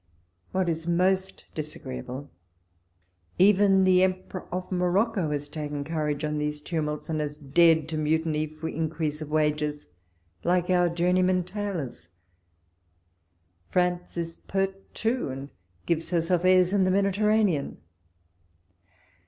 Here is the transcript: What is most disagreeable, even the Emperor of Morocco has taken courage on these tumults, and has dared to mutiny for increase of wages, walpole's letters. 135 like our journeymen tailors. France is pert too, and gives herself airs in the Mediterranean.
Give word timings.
What 0.51 0.67
is 0.67 0.87
most 0.87 1.45
disagreeable, 1.53 2.31
even 3.37 3.83
the 3.83 4.01
Emperor 4.01 4.47
of 4.51 4.71
Morocco 4.71 5.29
has 5.29 5.47
taken 5.47 5.83
courage 5.83 6.25
on 6.25 6.39
these 6.39 6.63
tumults, 6.63 7.07
and 7.07 7.19
has 7.21 7.37
dared 7.37 7.87
to 7.89 7.99
mutiny 7.99 8.47
for 8.47 8.67
increase 8.67 9.21
of 9.21 9.29
wages, 9.29 9.85
walpole's 10.43 10.45
letters. 10.45 10.69
135 10.75 10.79
like 10.79 10.79
our 10.89 10.95
journeymen 10.95 11.43
tailors. 11.43 12.09
France 13.69 14.17
is 14.17 14.37
pert 14.47 14.91
too, 14.95 15.29
and 15.29 15.49
gives 15.85 16.09
herself 16.09 16.45
airs 16.45 16.73
in 16.73 16.83
the 16.85 16.89
Mediterranean. 16.89 17.77